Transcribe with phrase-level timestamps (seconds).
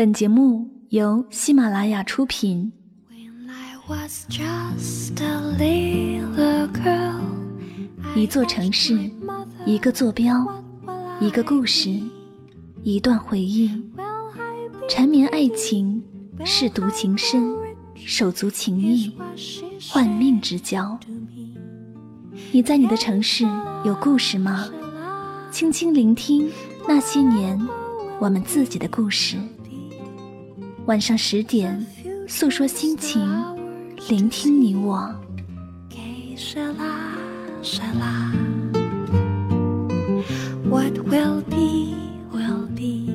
[0.00, 2.72] 本节目由喜马拉雅出品。
[8.16, 8.98] 一座城市，
[9.66, 10.42] 一个坐标，
[11.20, 11.90] 一个故事，
[12.82, 13.70] 一段回忆。
[14.88, 16.02] 缠绵爱情，
[16.46, 17.54] 舐犊情深，
[17.94, 19.14] 手足情谊，
[19.90, 20.98] 换命之交。
[22.52, 23.44] 你在你的城市
[23.84, 24.66] 有故事吗？
[25.50, 26.50] 轻轻聆听
[26.88, 27.60] 那些年
[28.18, 29.36] 我们自己的故事。
[30.86, 31.86] 晚上十点，
[32.26, 33.22] 诉说心情，
[34.08, 35.14] 聆听你我。
[40.64, 41.94] What will be,
[42.32, 43.12] will be.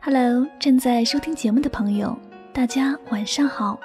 [0.00, 2.16] Hello，正在收听节目的朋友，
[2.52, 3.78] 大家晚上好，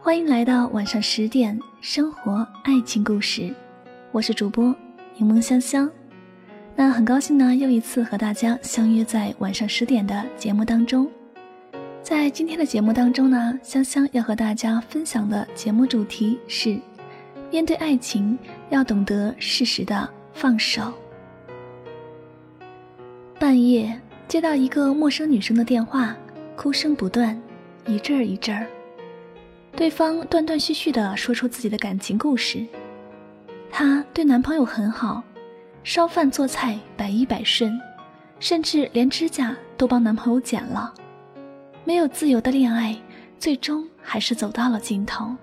[0.00, 3.54] 欢迎来到晚上十点生活爱情故事。
[4.14, 4.72] 我是主播
[5.16, 5.90] 柠檬香香，
[6.76, 11.10] 那很高兴呢，又一次和大家相约在晚上十点的节目当中。
[12.00, 16.78] 在今天的节目当中呢，香香要和大家分享的节目主题是：
[17.50, 18.38] 面对爱情
[18.70, 20.94] 要懂得适时的放手。
[23.40, 26.16] 半夜接到一个陌生女生的电话，
[26.54, 27.36] 哭声不断，
[27.84, 28.64] 一阵儿一阵儿，
[29.74, 32.64] 对方断断续续的说出自己的感情故事。
[33.76, 35.20] 她对男朋友很好，
[35.82, 37.76] 烧饭做菜百依百顺，
[38.38, 40.94] 甚至连指甲都帮男朋友剪了。
[41.82, 42.96] 没有自由的恋爱，
[43.36, 45.34] 最终还是走到了尽头。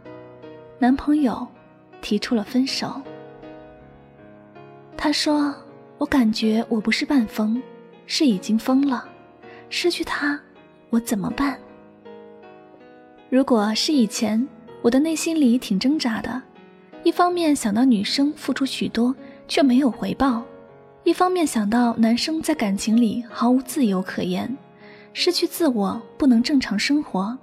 [0.80, 1.46] 男朋友
[2.02, 3.02] 提出了分手。
[4.96, 5.54] 她说
[6.00, 7.62] ：“我感觉我不是半疯，
[8.06, 9.04] 是已经疯了。
[9.68, 10.40] 失去他，
[10.90, 11.60] 我怎么办？
[13.30, 14.48] 如果是以前，
[14.82, 16.42] 我的内心里挺挣扎的。”
[17.04, 19.16] 一方面想到女生付出许多
[19.48, 20.44] 却没有回报，
[21.04, 24.56] 一方面想到男生在感情里毫无自由可言，
[25.12, 27.36] 失去自我不能正常生活，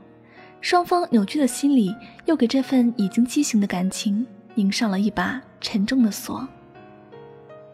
[0.60, 1.94] 双方扭曲的心理
[2.26, 4.24] 又给这份已经畸形的感情
[4.54, 6.46] 拧上了一把沉重的锁。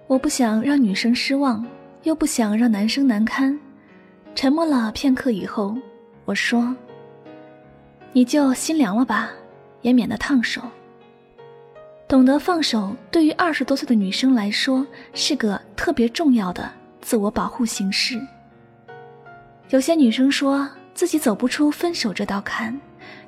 [0.07, 1.65] 我不想让女生失望，
[2.03, 3.59] 又不想让男生难堪，
[4.35, 5.77] 沉默了片刻以后，
[6.25, 6.75] 我说
[8.13, 9.31] ：“你就心凉了吧，
[9.83, 10.63] 也免得烫手。”
[12.07, 16.71] 懂得放手，对于二十多岁的女生来说是个特别重要的
[17.01, 18.21] 自我保护形式。
[19.71, 22.79] 有些女生说自己走不出分手这道坎，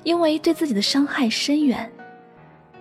[0.03, 1.91] 因为对自己的伤害深远。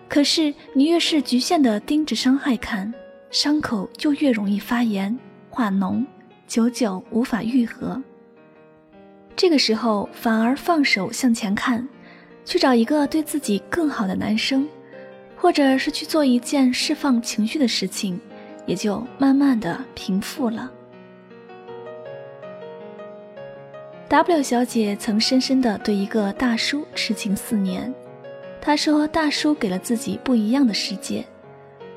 [0.09, 2.93] 可是你越是局限的盯着伤害看，
[3.31, 5.19] 伤口就越容易发炎
[5.51, 6.05] 化脓，
[6.47, 8.01] 久久无法愈合。
[9.35, 11.87] 这个时候反而放手向前看，
[12.45, 14.69] 去找一个对自己更好的男生。
[15.47, 18.19] 或者是去做一件释放情绪的事情，
[18.67, 20.69] 也就慢慢的平复了。
[24.09, 27.95] W 小姐曾深深的对一个大叔痴情四年，
[28.61, 31.25] 她说大叔给了自己不一样的世界，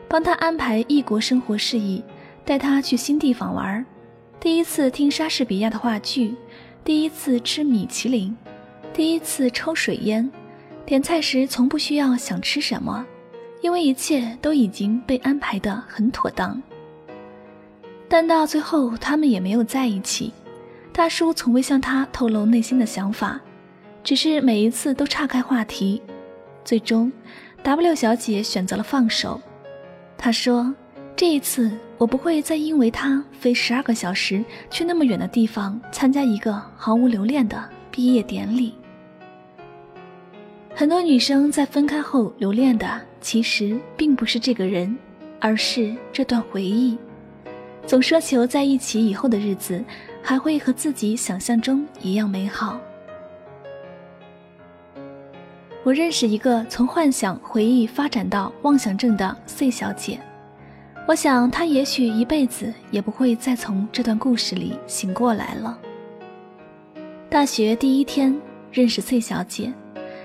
[0.08, 2.04] 帮她安排异国生活事宜，
[2.46, 3.84] 带她去新地方玩，
[4.40, 6.36] 第一次听莎士比亚的话剧，
[6.84, 8.38] 第一次吃米其林，
[8.94, 10.30] 第一次抽水烟，
[10.86, 13.08] 点菜时从不需要想吃什么。
[13.62, 16.62] 因为一切都已经被安排的很妥当，
[18.08, 20.34] 但到最后他们也没有在一起。
[20.94, 23.40] 大叔从未向他透露内心的想法，
[24.04, 26.02] 只是每一次都岔开话题。
[26.66, 27.12] 最终
[27.64, 29.40] ，W 小姐选择了放手。
[30.18, 30.74] 她说
[31.16, 38.74] ：“这一次我不会再因为他飞十二个小时去那么远的地方参加一个毫无留恋的毕业典礼。”
[40.80, 42.90] 很多女生在分开后留恋的。
[43.20, 44.98] 其实并不是这个人，
[45.38, 46.98] 而是这段回忆。
[47.86, 49.84] 总奢求在一起以后的日子
[50.24, 52.80] 还会和自己想象中一样美好。
[55.84, 60.18] 我认识一个从幻想回忆发展到妄想症的 C 小姐，
[61.06, 65.78] 我想她也许一辈子也不会再从这段故事里醒过来了。
[67.30, 68.34] 大学第一天
[68.72, 69.74] 认识 C 小姐，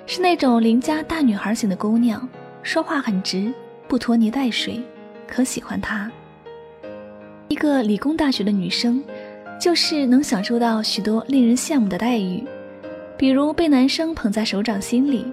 [0.06, 2.28] 是那种邻家大女孩型的姑娘。
[2.62, 3.52] 说话很直，
[3.86, 4.82] 不拖泥带水，
[5.26, 6.10] 可喜欢她。
[7.48, 9.02] 一个理工大学的女生，
[9.60, 12.42] 就是能享受到许多令人羡慕的待遇，
[13.16, 15.30] 比如被男生捧在手掌心里。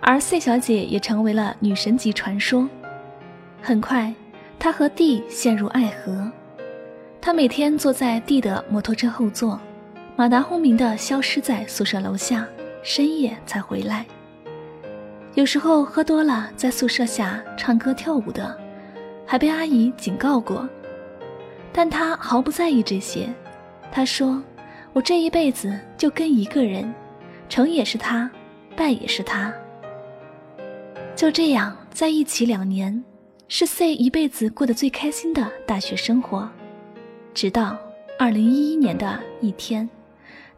[0.00, 2.68] 而 C 小姐也成为了女神级传说。
[3.62, 4.12] 很快，
[4.58, 6.30] 她和 D 陷入爱河。
[7.20, 9.58] 她每天坐在 D 的摩托车后座，
[10.14, 12.46] 马达轰鸣地消失在宿舍楼下，
[12.84, 14.06] 深夜才回来。
[15.34, 18.56] 有时候喝多了，在宿舍下唱歌跳舞的，
[19.26, 20.68] 还被阿姨警告过，
[21.72, 23.28] 但他毫不在意这些。
[23.90, 24.40] 他说
[24.92, 26.94] ：“我这一辈子就跟一个人，
[27.48, 28.30] 成也是他，
[28.76, 29.52] 败也是他。”
[31.16, 33.02] 就这样在一起两年，
[33.48, 36.48] 是 C 一辈子过得最开心的大学生活。
[37.32, 37.76] 直到
[38.18, 39.88] 二零一一年的一天，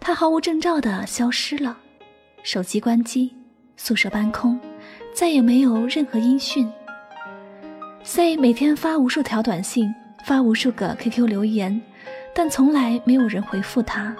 [0.00, 1.79] 他毫无征兆地消失了，
[2.46, 3.34] 手机关机，
[3.76, 4.56] 宿舍搬空，
[5.12, 6.70] 再也没有任何音讯。
[8.04, 9.93] C 每天发无数条短信，
[10.25, 11.82] 发无数个 QQ 留言，
[12.32, 14.14] 但从来没有人回复他，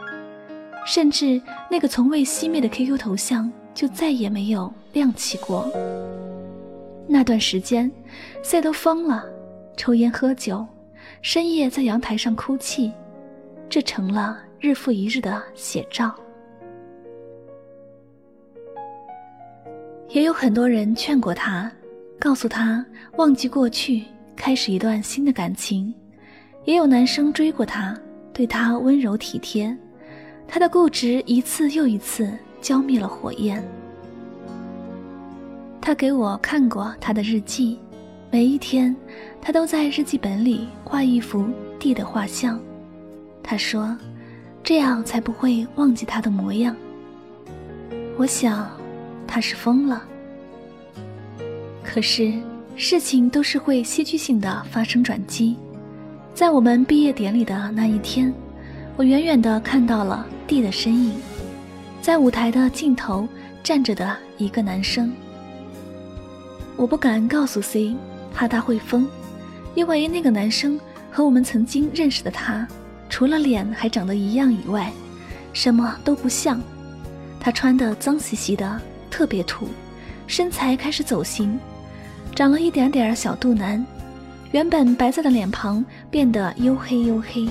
[0.84, 1.40] 甚至
[1.70, 5.70] 那个从未熄灭的 QQ 头像就再也没有亮起过。
[7.06, 7.88] 那段时间
[8.43, 9.25] ，C 都疯了，
[9.76, 10.67] 抽烟喝酒，
[11.23, 12.90] 深夜在阳台上哭泣，
[13.69, 16.12] 这成了日复一日的写照。
[20.16, 21.70] 也有很多人劝过他。
[22.18, 22.82] 告诉他
[23.18, 24.02] 忘记过去，
[24.34, 25.92] 开始一段新的感情。
[26.64, 27.94] 也有男生追过他，
[28.32, 29.76] 对他温柔体贴。
[30.48, 32.32] 他的固执一次又一次
[32.62, 33.62] 浇灭了火焰。
[35.82, 37.78] 他给我看过他的日记，
[38.30, 38.96] 每一天，
[39.42, 41.46] 他都在日记本里画一幅
[41.78, 42.58] 地的画像。
[43.42, 43.94] 他说，
[44.64, 46.74] 这样才不会忘记他的模样。
[48.16, 48.66] 我想，
[49.26, 50.02] 他是疯了。
[51.82, 52.32] 可是，
[52.76, 55.56] 事情都是会戏剧性的发生转机。
[56.34, 58.32] 在我们毕业典礼的那一天，
[58.96, 61.14] 我远远的看到了 D 的身影，
[62.02, 63.26] 在舞台的尽头
[63.62, 65.12] 站着的一个男生。
[66.76, 67.96] 我不敢告诉 C，
[68.34, 69.08] 怕他会疯，
[69.75, 70.78] 因为那个男生
[71.11, 72.69] 和我们曾经认识的他，
[73.08, 74.93] 除了脸还长得一样以外，
[75.55, 76.61] 什么都不像。
[77.40, 78.78] 他穿的脏兮兮的，
[79.16, 79.66] 特别土，
[80.26, 81.58] 身材开始走形。
[82.34, 83.82] 长了一点点小肚腩，
[84.52, 87.48] 原本白色的脸庞变得黝黑黝黑。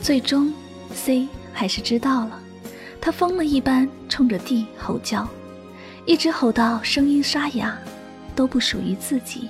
[0.00, 0.54] 最终
[0.94, 2.38] ，C 还是知道了，
[3.00, 5.28] 他疯了一般冲着地吼叫，
[6.06, 7.76] 一直吼到声音沙哑，
[8.36, 9.48] 都不属于自己。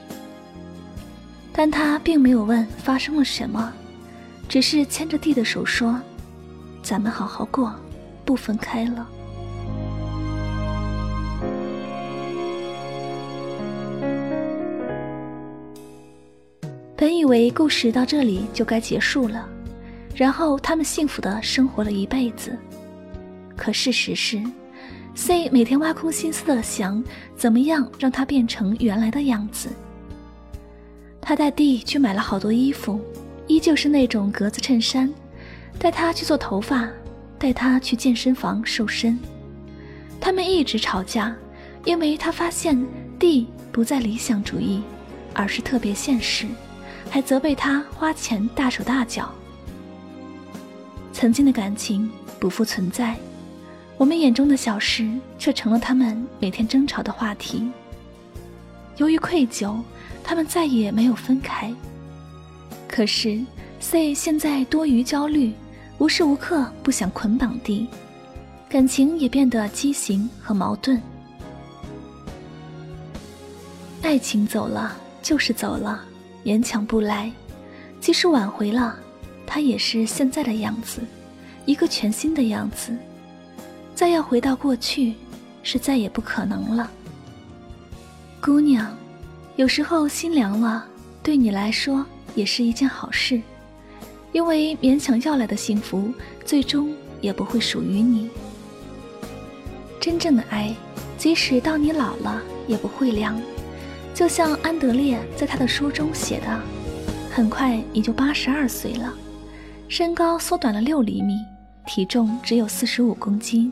[1.53, 3.71] 但他并没有问发生了什么，
[4.49, 6.01] 只是牵着地的手说
[6.83, 7.75] ：“咱们好好过，
[8.25, 9.07] 不分开了。”
[17.09, 19.49] 本以为故事到这里就该结束了，
[20.15, 22.55] 然后他们幸福的生活了一辈子。
[23.57, 24.39] 可事实是
[25.15, 27.03] ，C 每天挖空心思的想
[27.35, 29.71] 怎么样让他变成原来的样子。
[31.19, 33.01] 他带 D 去买了好多衣服，
[33.47, 35.09] 依旧是那种格子衬衫；
[35.79, 36.91] 带他去做头发，
[37.39, 39.19] 带他去健身房瘦身。
[40.21, 41.35] 他们一直吵架，
[41.87, 42.79] 因为他发现
[43.19, 44.83] D 不再理想主义，
[45.33, 46.47] 而是特别现实。
[47.11, 49.31] 还责备他花钱大手大脚。
[51.13, 53.17] 曾经的感情不复存在，
[53.97, 55.09] 我们眼中的小事
[55.39, 57.69] 却成了他们每天争吵的话题。
[58.99, 59.81] 由于愧疚，
[60.23, 61.73] 他们再也没有分开。
[62.87, 63.41] 可是
[63.81, 65.53] C 现在多余焦虑，
[65.99, 67.89] 无时无刻不想捆绑 D，，
[68.69, 71.01] 感情也变得畸形和矛盾。
[74.03, 76.05] 爱情走了就是走了。
[76.49, 77.31] 勉强不来，
[78.01, 78.99] 即使挽回了，
[79.47, 81.03] 他也是现在的样子，
[81.67, 82.97] 一个全新的样子。
[83.95, 85.13] 再要回到过去，
[85.63, 86.91] 是再也不可能了。
[88.41, 88.97] 姑娘，
[89.57, 90.87] 有时候心凉了，
[91.23, 92.03] 对你来说
[92.35, 93.43] 也是一件好事，
[94.33, 96.11] 因为勉强要来的幸福，
[96.47, 96.91] 最终
[97.21, 98.31] 也不会属于你。
[100.01, 100.75] 真正的爱，
[101.19, 103.39] 即使到你老了，也不会凉。
[104.19, 106.61] 就像安德烈在他的书中写的，
[107.31, 109.15] 很快你就八十二岁了，
[109.87, 111.37] 身高缩短了六厘米，
[111.87, 113.71] 体重只有四十五公斤，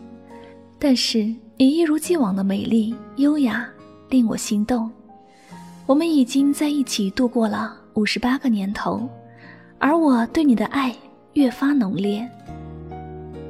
[0.78, 3.68] 但是你一如既往的美丽优雅，
[4.08, 4.88] 令我心动。
[5.84, 9.08] 我们已经在一起度过了五十八个年头，
[9.80, 10.94] 而我对你的爱
[11.32, 12.24] 越发浓烈。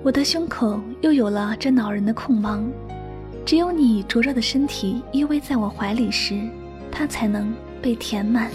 [0.02, 2.62] 我的胸口又有了这恼人的空茫，
[3.44, 6.40] 只有你灼热的身体依偎在我怀里时。
[6.98, 8.50] 它才能被填满。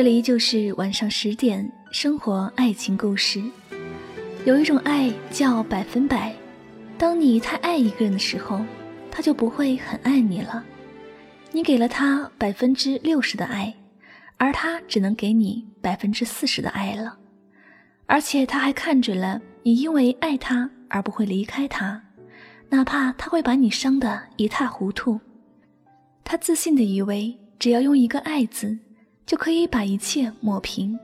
[0.00, 3.38] 这里依旧是晚上十点，生活爱情故事。
[4.46, 6.34] 有一种爱叫百分百，
[6.96, 8.64] 当你太爱一个人的时候，
[9.10, 10.64] 他就不会很爱你了。
[11.52, 13.74] 你给了他百分之六十的爱，
[14.38, 17.18] 而他只能给你百分之四十的爱了。
[18.06, 22.02] 而且他还看准了你因为爱他而不会离开他，
[22.70, 25.20] 哪怕他会把你伤得一塌糊涂。
[26.24, 28.78] 他自信的以为，只要用一个“爱”字。
[29.30, 30.98] 就可以把一切抹平，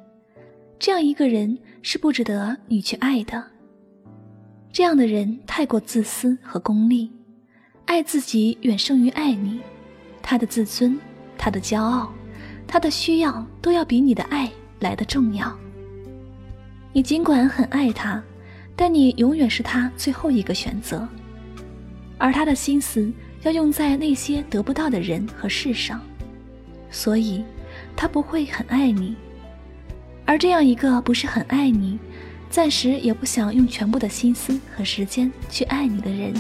[0.81, 3.41] 这样一个人是不值得你去爱的。
[4.73, 7.09] 这样的人太过自私和功利，
[7.85, 9.61] 爱自己远胜于爱你。
[10.23, 10.99] 他的自尊、
[11.39, 12.13] 他的骄傲、
[12.67, 15.57] 他的需要，都要比你的爱来的重要。
[16.93, 18.21] 你尽管很爱他，
[18.75, 21.09] 但你永远是他最后一个选择，
[22.19, 23.09] 而他的心思
[23.45, 26.01] 要用在那些得不到的人和事上，
[26.91, 27.45] 所以。
[27.97, 29.17] 他不会很爱你，
[30.27, 31.99] 而这样一个不是很爱你，
[32.51, 36.35] 暂时也不想用全部的心思和时间去爱你的人，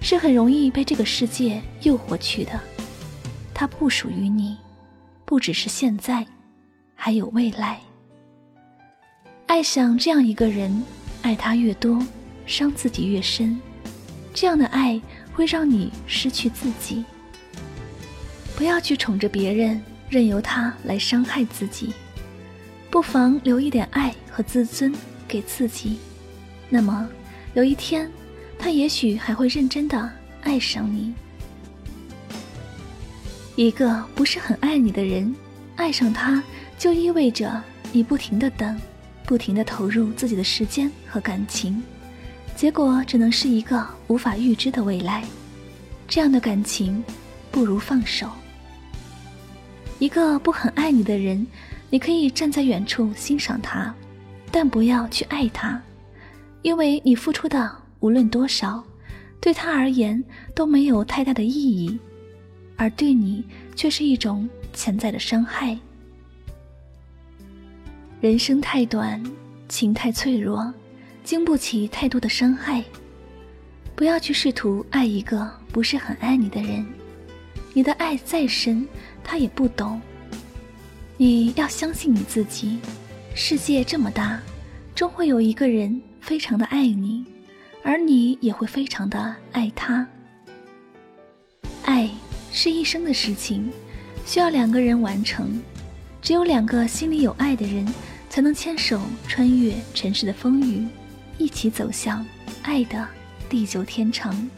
[0.00, 2.52] 是很容易被这个世界诱惑去的。
[3.52, 4.56] 他不属于你，
[5.24, 6.24] 不只是现在，
[6.94, 7.80] 还有未来。
[9.46, 10.82] 爱上这样一个人，
[11.22, 12.00] 爱他越多，
[12.46, 13.60] 伤自己越深。
[14.32, 14.98] 这样的爱
[15.34, 17.04] 会让你失去自己。
[18.56, 19.82] 不要去宠着别人。
[20.10, 21.94] 任由他来伤害自己，
[22.90, 24.92] 不妨留一点爱和自尊
[25.28, 26.00] 给自己。
[26.68, 27.08] 那么，
[27.54, 28.10] 有一天，
[28.58, 30.10] 他也许还会认真的
[30.42, 31.14] 爱上你。
[33.54, 35.32] 一个不是很爱你的人，
[35.76, 36.42] 爱上他
[36.76, 37.62] 就意味着
[37.92, 38.76] 你不停的等，
[39.24, 41.80] 不停的投入自己的时间和感情，
[42.56, 45.22] 结果只能是一个无法预知的未来。
[46.08, 47.04] 这样的感情，
[47.52, 48.28] 不如放手。
[50.00, 51.46] 一个不很爱你的人，
[51.90, 53.94] 你可以站在远处欣赏他，
[54.50, 55.80] 但不要去爱他，
[56.62, 58.82] 因为你付出的无论多少，
[59.42, 61.98] 对他而言都没有太大的意义，
[62.76, 63.44] 而对你
[63.76, 65.78] 却是一种潜在的伤害。
[68.22, 69.22] 人生太短，
[69.68, 70.72] 情太脆弱，
[71.22, 72.82] 经不起太多的伤害。
[73.94, 76.86] 不要去试图爱一个不是很爱你的人，
[77.72, 78.86] 你的爱再深。
[79.22, 80.00] 他也不懂。
[81.16, 82.78] 你要相信你自己，
[83.34, 84.40] 世界这么大，
[84.94, 87.24] 终会有一个人非常的爱你，
[87.84, 90.04] 而你也会非常的爱他。
[91.84, 92.10] 爱
[92.50, 93.70] 是一生的事情，
[94.26, 95.62] 需要两个人完成。
[96.20, 97.86] 只有两个心里有爱的人，
[98.28, 100.88] 才能牵手穿越尘世的风雨，
[101.38, 102.26] 一起走向
[102.62, 103.06] 爱的
[103.48, 104.50] 地久天长。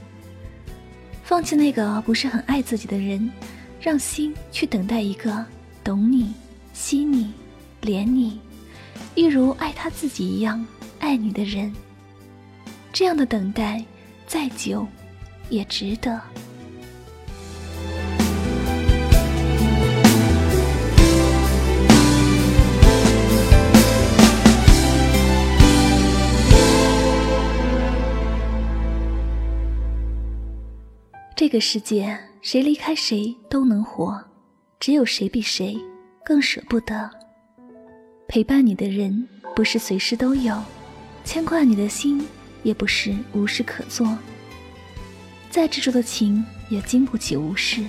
[1.32, 3.32] 放弃那个不是很爱自己的人。
[3.80, 5.42] 让心去等待一个
[5.82, 6.34] 懂你、
[6.74, 7.32] 惜你、
[7.80, 8.38] 怜你，
[9.14, 10.62] 一如爱他自己一样
[10.98, 11.72] 爱你的人。
[12.92, 13.82] 这样的等待，
[14.26, 14.86] 再久，
[15.48, 16.20] 也值得。
[31.52, 32.18] 个世界。
[32.40, 34.20] 谁离开谁都能活，
[34.80, 35.78] 只有谁比谁
[36.24, 37.08] 更舍不得。
[38.26, 40.60] 陪伴你的人不是随时都有，
[41.24, 42.26] 牵挂你的心
[42.64, 44.18] 也不是无事可做。
[45.50, 47.84] 再执着的情也经不起无视，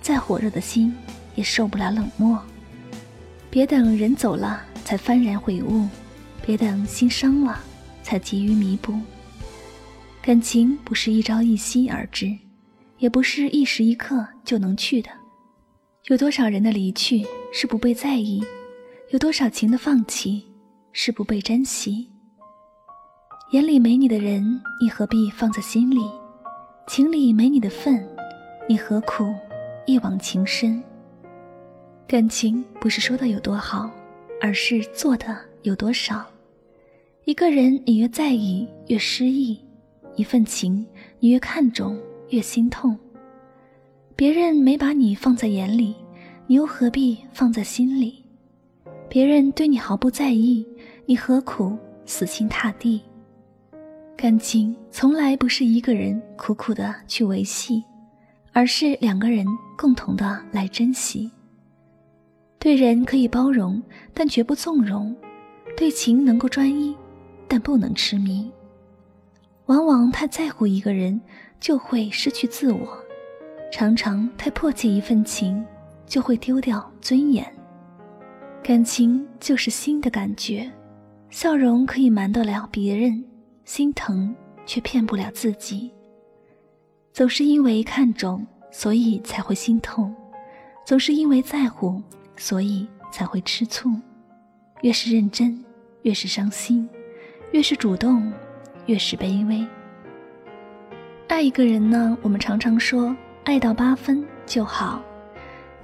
[0.00, 0.96] 再火热的心
[1.34, 2.42] 也受不了冷漠。
[3.50, 5.86] 别等人走了才幡然悔悟，
[6.46, 7.62] 别等心伤了
[8.02, 8.98] 才急于弥补。
[10.22, 12.34] 感情不是一朝一夕而至。
[13.02, 15.10] 也不是一时一刻就能去的，
[16.06, 18.40] 有多少人的离去是不被在意，
[19.10, 20.44] 有多少情的放弃
[20.92, 22.08] 是不被珍惜。
[23.50, 26.00] 眼里没你的人，你何必放在心里？
[26.86, 28.08] 情里没你的份，
[28.68, 29.34] 你何苦
[29.84, 30.80] 一往情深？
[32.06, 33.90] 感情不是说的有多好，
[34.40, 36.24] 而是做的有多少。
[37.24, 39.60] 一个人你越在意越失意，
[40.14, 40.86] 一份情
[41.18, 42.00] 你越看重。
[42.32, 42.98] 越心痛，
[44.16, 45.94] 别人没把你放在眼里，
[46.46, 48.24] 你又何必放在心里？
[49.06, 50.66] 别人对你毫不在意，
[51.04, 53.02] 你何苦死心塌地？
[54.16, 57.84] 感情从来不是一个人苦苦的去维系，
[58.52, 59.44] 而是两个人
[59.76, 61.30] 共同的来珍惜。
[62.58, 63.82] 对人可以包容，
[64.14, 65.14] 但绝不纵容；
[65.76, 66.96] 对情能够专一，
[67.46, 68.50] 但不能痴迷。
[69.66, 71.20] 往往太在乎一个人。
[71.60, 72.98] 就会失去自我，
[73.70, 75.64] 常常太迫切一份情，
[76.04, 77.46] 就会丢掉尊严。
[78.64, 80.68] 感情就是心的感觉，
[81.30, 83.24] 笑容可以瞒得了别人，
[83.64, 84.34] 心疼
[84.66, 85.92] 却骗不了自己。
[87.12, 90.12] 总是因为看重，所以才会心痛；
[90.84, 92.02] 总是因为在乎，
[92.36, 93.88] 所以才会吃醋。
[94.80, 95.64] 越是认真，
[96.02, 96.88] 越是伤心；
[97.52, 98.32] 越是主动，
[98.86, 99.66] 越是卑微。
[101.28, 105.02] 爱一个人呢，我们常常说爱到八分就好。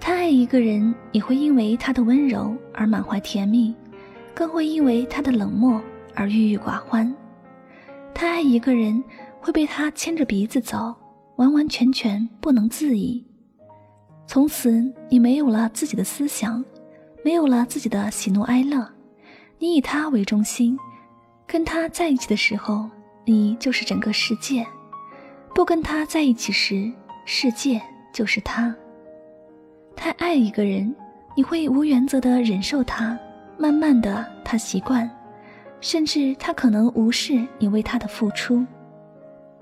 [0.00, 3.74] 他爱一个人，也会因为他的温柔而满怀甜蜜，
[4.34, 5.82] 更会因为他的冷漠
[6.14, 7.12] 而郁郁寡欢。
[8.14, 9.02] 他爱一个人，
[9.40, 10.94] 会被他牵着鼻子走，
[11.36, 13.24] 完完全全不能自已。
[14.26, 16.64] 从此，你没有了自己的思想，
[17.24, 18.86] 没有了自己的喜怒哀乐，
[19.58, 20.78] 你以他为中心，
[21.48, 22.86] 跟他在一起的时候，
[23.24, 24.62] 你就是整个世界；
[25.54, 26.92] 不跟他在一起时，
[27.24, 27.80] 世界
[28.12, 28.72] 就是他。
[29.96, 30.94] 太爱一个人，
[31.34, 33.18] 你会无原则的忍受他，
[33.56, 35.10] 慢慢的他习惯，
[35.80, 38.62] 甚至他可能无视你为他的付出。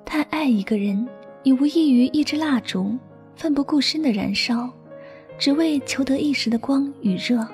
[0.05, 1.09] 太爱一个人，
[1.45, 2.99] 你无异于一支蜡烛，
[3.37, 4.69] 奋不顾身的燃烧，
[5.38, 7.47] 只为求得一时的光与热。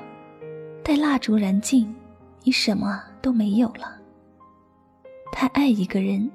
[0.82, 1.94] 待蜡烛燃尽，
[2.42, 3.98] 你什么都没有了。
[5.32, 6.30] 太爱一个人，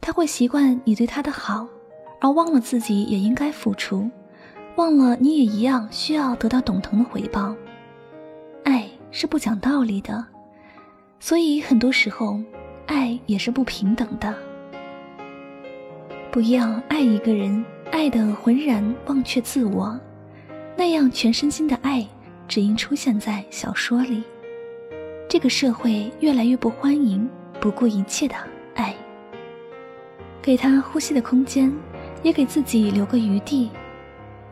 [0.00, 1.66] 他会习惯你对他的好，
[2.20, 4.08] 而忘了自己也应该付出。
[4.76, 7.54] 忘了你也一样需要得到懂腾的回报，
[8.64, 10.24] 爱是不讲道理的，
[11.18, 12.38] 所以很多时候，
[12.86, 14.34] 爱也是不平等的。
[16.30, 19.98] 不要爱一个人爱的浑然忘却自我，
[20.76, 22.06] 那样全身心的爱
[22.46, 24.22] 只应出现在小说里。
[25.28, 27.28] 这个社会越来越不欢迎
[27.60, 28.34] 不顾一切的
[28.74, 28.94] 爱，
[30.40, 31.72] 给他呼吸的空间，
[32.22, 33.70] 也给自己留个余地。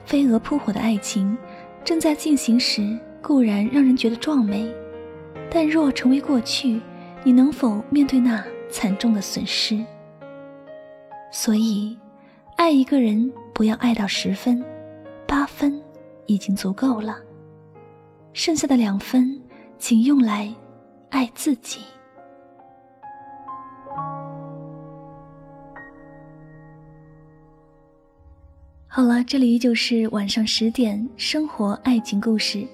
[0.05, 1.37] 飞蛾扑火的爱情
[1.85, 4.71] 正在进行时，固然让人觉得壮美，
[5.51, 6.81] 但若成为过去，
[7.23, 9.83] 你能否面对那惨重的损失？
[11.33, 11.97] 所以，
[12.57, 14.63] 爱一个人不要爱到十分，
[15.27, 15.81] 八分
[16.27, 17.19] 已经足够了，
[18.33, 19.41] 剩下的两分，
[19.79, 20.53] 请用来
[21.11, 21.81] 爱自己。
[28.97, 32.65] 好了，这里依旧是晚上十点，生活爱情故事，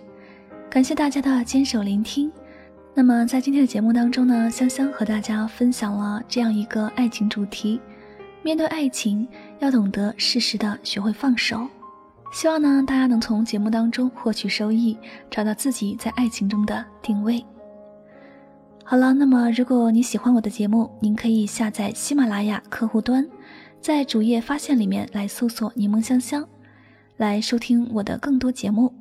[0.69, 2.31] 感谢大家的坚守聆听。
[2.93, 7.81] 那么在今天的节目当中呢，香香和大家分享了这样一个爱情主题：
[8.43, 9.27] 面对爱情，
[9.61, 11.67] 要懂得适时的学会放手。
[12.35, 14.99] 希望呢，大家能从节目当中获取收益，
[15.31, 17.43] 找到自己在爱情中的定位。
[18.85, 23.27] 好了，那么如果你喜欢我的节目，您可以下载喜马拉雅客户端。
[23.81, 26.47] 在主页发现里面来搜索“柠檬香香”，
[27.17, 28.93] 来收听我的更多节目。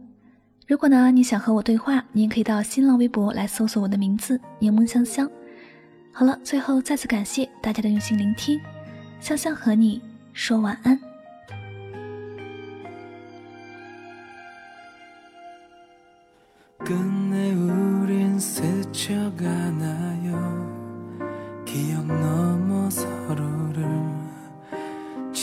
[0.67, 5.29] 如果呢你想和我对话，你可以到新浪微博来搜索我的名字“柠檬香香”。
[6.13, 8.59] 好了，最后再次感谢大家的用心聆听，
[9.19, 10.97] 香香和你说晚安。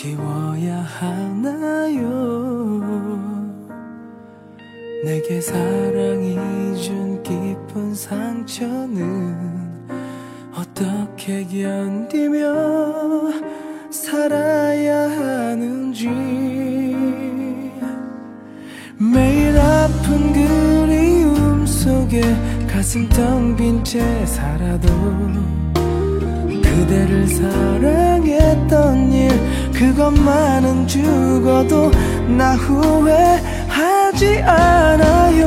[0.07, 2.01] 跟 지워야 하나요?
[5.05, 6.37] 내게 사랑이
[6.81, 9.37] 준 깊은 상처는
[10.55, 12.45] 어떻게 견디며
[13.90, 16.09] 살아야 하는지.
[18.99, 22.23] 매일 아픈 그리움 속에
[22.69, 24.88] 가슴 텅 빈 채 살아도
[26.62, 29.31] 그대를 사랑했던 일
[29.79, 31.91] 그것만은 죽어도
[32.27, 35.45] 나 후회하지 않아요.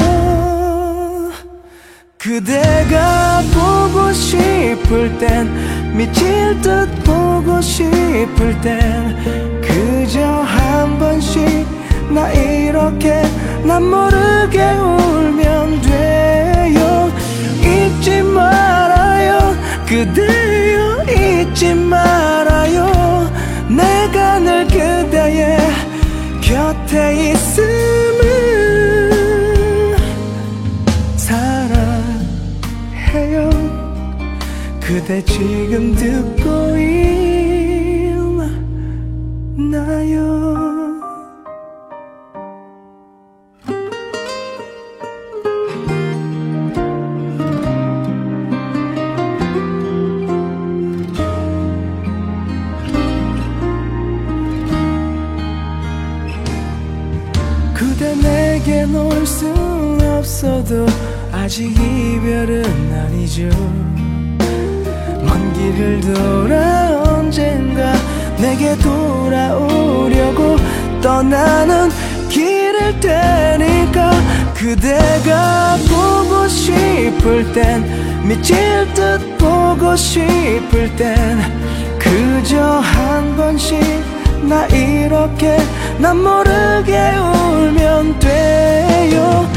[2.15, 5.50] 그대가 보고 싶을 땐
[5.98, 11.65] 미칠 듯 보고 싶을 땐 그저 한 번씩
[12.13, 13.24] 나 이렇게
[13.63, 17.12] 난 모르게 울면 돼요.
[17.63, 19.56] 잊지 말아요.
[19.88, 22.99] 그대여 잊지 말아요
[26.88, 28.30] 곁에 있음을
[31.18, 32.70] 사랑해요.
[34.80, 36.78] 그대 지금 듣고
[39.58, 40.49] 있나요
[61.50, 63.50] 아직 이별은 아니죠.
[65.26, 67.92] 먼 길을 돌아 언젠가
[68.38, 70.58] 내게 돌아오려고
[71.02, 71.90] 떠나는
[72.30, 74.12] 길을 테니까
[74.54, 77.84] 그대가 보고 싶을 땐
[78.28, 78.56] 미칠
[78.94, 81.40] 듯 보고 싶을 땐
[81.98, 83.80] 그저 한 번씩
[84.48, 85.58] 나 이렇게
[85.98, 89.50] 난 모르게 울면 돼요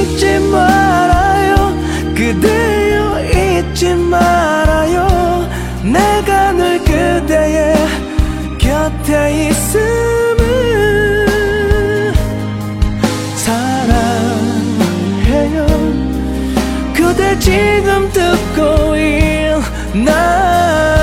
[0.00, 1.74] 잊지 말아요.
[2.14, 5.46] 그대여 잊지 말아요.
[5.82, 7.74] 내가 늘 그대의
[8.58, 11.24] 곁에 있음을
[13.36, 15.66] 사랑해요.
[16.94, 20.99] 그대 지금 듣고 있나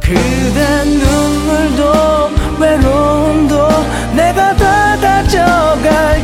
[0.00, 3.68] 그대 눈물도 외로움도
[4.14, 6.14] 내가 다 가져갈게요.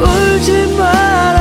[0.00, 1.37] 울지 말아